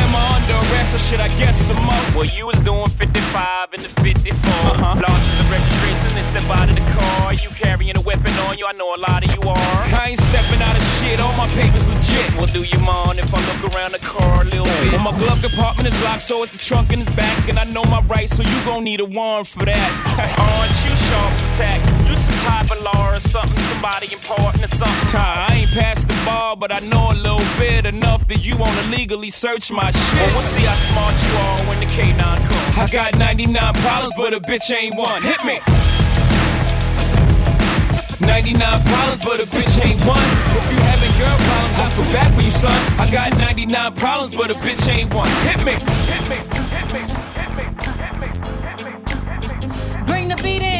[0.00, 2.04] Am I under arrest or should I guess some more?
[2.16, 4.32] Well, you was doing 55 in the 54.
[4.32, 4.96] Uh-huh.
[4.96, 7.34] Lost the registration and step out of the car.
[7.34, 9.80] You carrying a weapon on you, I know a lot of you are.
[9.92, 12.32] I ain't stepping out of shit, all my papers legit.
[12.36, 15.01] Well, do you mind if I look around the car a little bit?
[15.02, 17.48] Well, my glove compartment is locked, so it's the trunk in the back.
[17.48, 19.90] And I know my rights, so you gon' need a warrant for that.
[20.38, 21.80] Aren't you sharp attack?
[22.08, 25.18] You some type of law or something, somebody important or something.
[25.18, 28.82] I ain't past the bar, but I know a little bit enough that you wanna
[28.96, 30.14] legally search my shit.
[30.14, 32.78] Well, we'll see how smart you are when the K9 comes.
[32.78, 35.20] I got 99 problems, but a bitch ain't one.
[35.22, 35.58] Hit me.
[38.22, 40.22] 99 problems, but a bitch ain't one.
[40.58, 42.72] If you having girl problems, I feel bad for you, son.
[42.98, 45.28] I got 99 problems, but a bitch ain't one.
[45.46, 45.72] Hit me.
[45.72, 46.36] Hit me.
[46.76, 47.00] Hit me.
[47.38, 47.64] Hit me.
[48.02, 48.28] Hit me.
[48.68, 48.78] Hit
[49.98, 50.06] me.
[50.06, 50.71] Bring the beat in.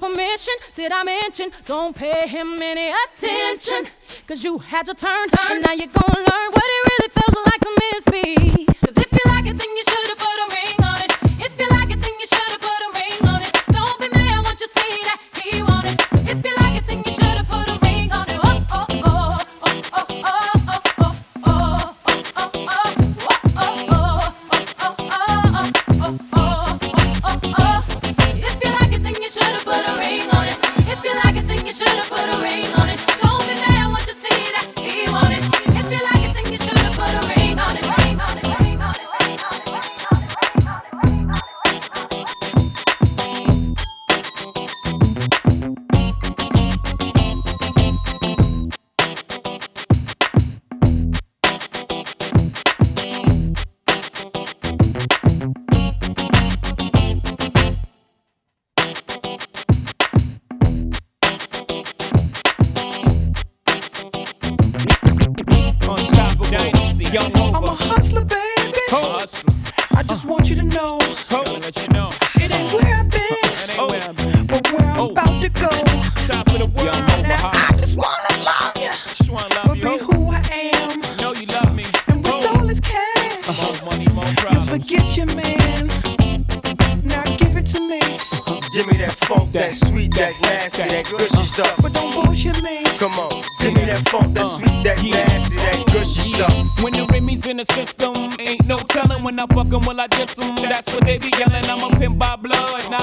[0.00, 1.50] your permission, did I mention?
[1.66, 3.90] Don't pay him any attention.
[4.26, 5.52] Cause you had your turn, turn.
[5.52, 8.67] and now you're gonna learn what it really feels like to miss me.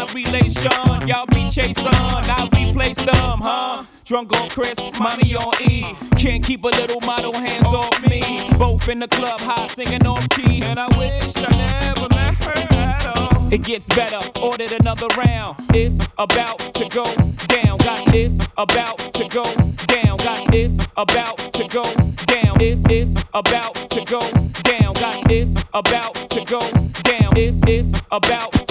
[0.05, 1.07] blood relation.
[1.07, 3.83] Y'all be chasing, I be placed them, huh?
[4.03, 5.95] Drunk on Chris, mommy on E.
[6.17, 8.49] Can't keep a little model hands off me.
[8.57, 10.61] Both in the club, high singing on key.
[10.63, 13.53] And I wish I never met her at all.
[13.53, 15.57] It gets better, ordered another round.
[15.73, 17.05] It's about to go
[17.47, 17.77] down.
[17.77, 19.43] Got it's about to go
[19.87, 20.17] down.
[20.17, 21.83] Got it's about to go
[22.25, 22.61] down.
[22.61, 24.21] It's it's about to go
[24.63, 24.93] down.
[24.93, 26.59] Got it's about to go
[27.03, 27.37] down.
[27.37, 28.64] It's it's about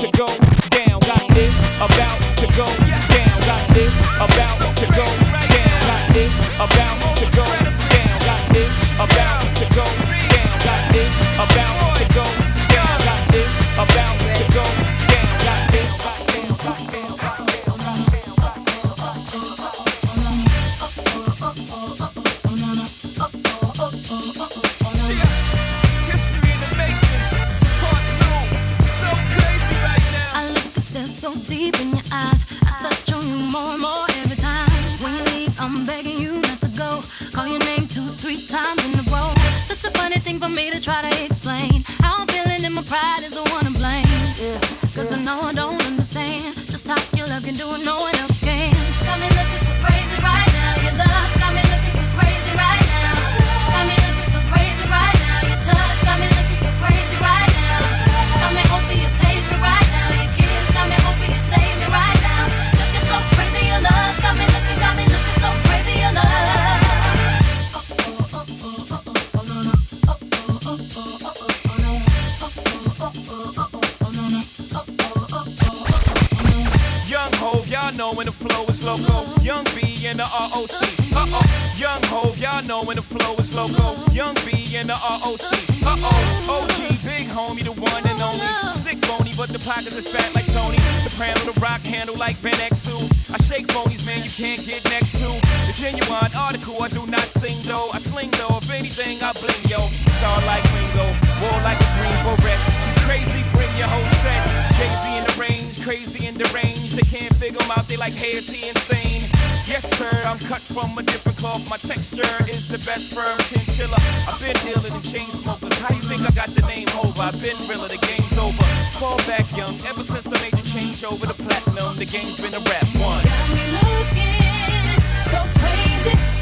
[78.85, 79.24] loco.
[79.40, 80.77] Young B in the ROC.
[81.16, 81.47] Uh oh.
[81.77, 83.97] Young Ho, y'all know when the flow is loco.
[84.12, 85.52] Young B in the ROC.
[85.89, 86.65] Uh oh.
[86.69, 88.47] OG, big homie, the one and only.
[88.77, 90.78] Stick bony, but the pockets is fat like Tony.
[91.01, 93.32] Soprano, the rock handle like Ben X2.
[93.32, 95.28] I shake bonies, man, you can't get next to.
[95.66, 97.89] The genuine article, I do not sing though.
[97.93, 99.81] I sling though, if anything, I bling yo.
[100.20, 101.09] Star like Ringo,
[101.40, 102.93] war like a Greensboro wreck.
[103.05, 104.40] Crazy, bring your whole set.
[104.81, 106.97] Crazy in the range, crazy in the range.
[106.97, 109.22] They can't figure him out, they like, hey, is he insane?
[109.68, 111.68] Yes, sir, I'm cut from a different cloth.
[111.70, 113.97] My texture is the best firm chinchilla.
[114.28, 115.76] I've been dealing in chain smokers.
[115.81, 117.16] How you think I got the name over?
[117.20, 118.64] I've been realer, the game's over.
[119.01, 122.56] Fall back young, ever since I made the change over to platinum, the game's been
[122.56, 123.24] a rap one.
[123.24, 124.97] Got me looking
[125.32, 126.34] so crazy.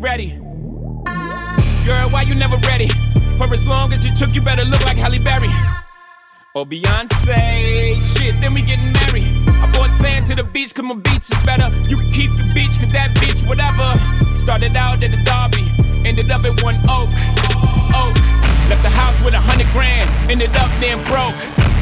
[0.00, 0.30] ready.
[1.84, 2.88] Girl, why you never ready?
[3.36, 5.50] For as long as you took, you better look like Halle Berry.
[6.54, 9.30] Or Beyonce, shit, then we getting married.
[9.62, 11.68] I bought sand to the beach, cause my beach is better.
[11.88, 13.94] You can keep the beach, cause that beach, whatever.
[14.36, 15.64] Started out at the Derby,
[16.08, 17.08] ended up at one oak.
[17.94, 18.16] Oak.
[18.68, 21.34] Left the house with a hundred grand, ended up then broke.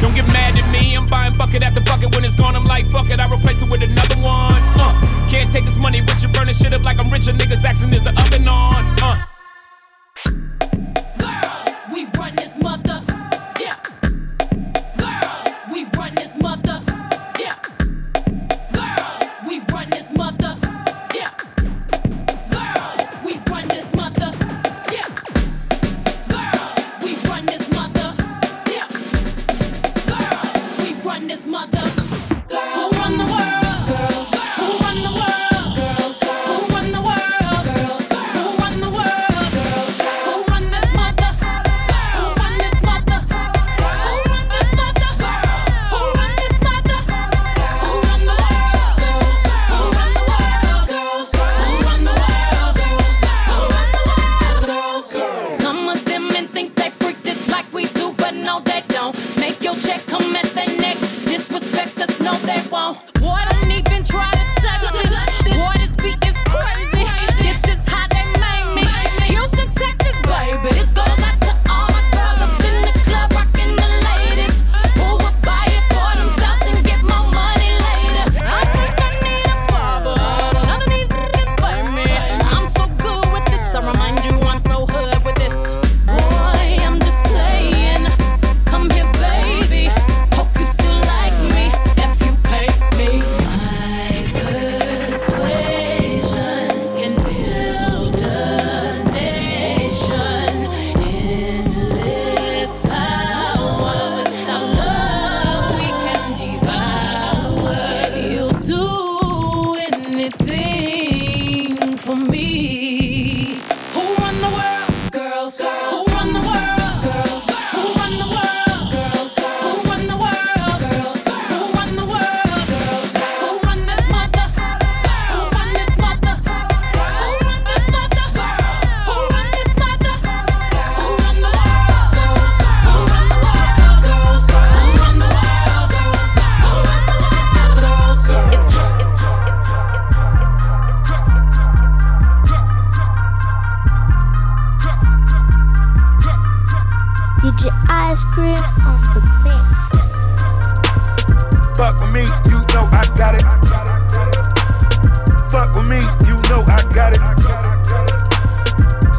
[0.02, 2.14] Don't get mad at me, I'm buying bucket after bucket.
[2.14, 4.62] When it's gone, I'm like, fuck it, I replace it with another one.
[4.76, 5.17] Uh.
[5.28, 7.32] Can't take this money, wish you burning shit up like I'm richer.
[7.32, 8.84] Niggas asking, is the oven on?
[9.02, 9.37] Uh.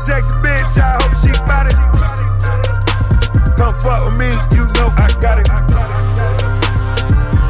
[0.09, 1.77] sexy bitch, I hope she bout it.
[3.55, 5.47] Come fuck with me, you know I got it.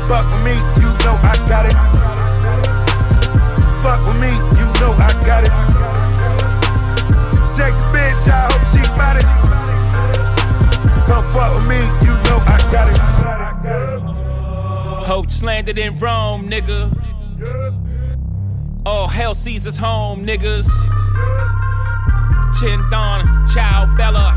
[0.09, 1.77] Fuck with me, you know I got it.
[3.79, 5.53] Fuck with me, you know I got it.
[7.55, 9.27] Sexy bitch, I hope she bout it.
[11.07, 12.99] Come fuck with me, you know I got it.
[15.05, 16.91] Hope slandered in Rome, nigga.
[18.85, 20.98] All hell sees us home, niggas.
[22.59, 24.35] Chin Don, Chow Bella.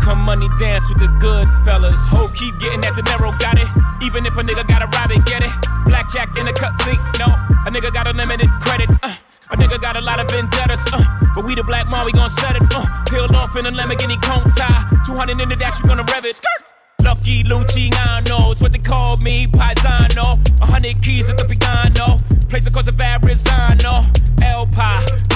[0.00, 2.00] Come money dance with the good fellas.
[2.08, 3.68] Hope keep getting that dinero, got it.
[4.00, 5.52] Even if a nigga gotta rob it, get it.
[5.84, 7.28] Blackjack in the cutscene, no.
[7.66, 8.88] A nigga got unlimited credit.
[9.02, 9.14] Uh.
[9.50, 11.04] A nigga got a lot of vendettas, uh,
[11.36, 14.20] but we the black mom, we gon' set it, uh, peeled off in a Lamborghini
[14.20, 16.66] cone tie, 200 in the dash, you gonna rev it, skirt.
[17.04, 20.34] Lucky Luciano's what they call me, Paisano.
[20.60, 22.18] A hundred keys at the piano,
[22.48, 24.02] place across the Verrazano.
[24.42, 24.66] El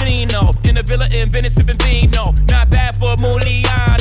[0.81, 2.33] the villa in Venice, sipping vino.
[2.49, 4.00] Not bad for Muliano,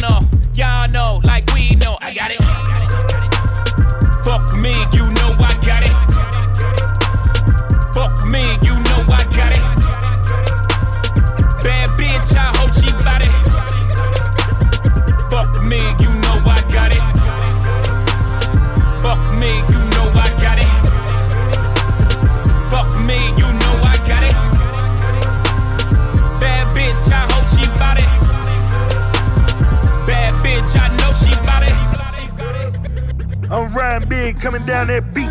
[33.81, 35.29] I'm big, coming down that beach.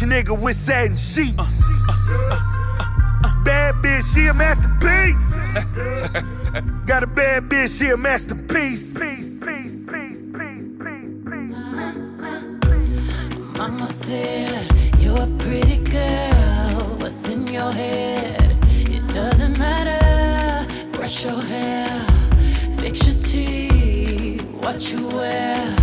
[0.00, 1.86] Your nigga with satin sheets.
[3.44, 5.30] Bad bitch, she a masterpiece.
[6.86, 8.98] Got a bad bitch, she a masterpiece.
[13.58, 16.96] Mama said, You're a pretty girl.
[16.98, 18.56] What's in your head?
[18.88, 20.66] It doesn't matter.
[20.92, 22.06] Brush your hair,
[22.78, 25.79] fix your teeth, what you wear.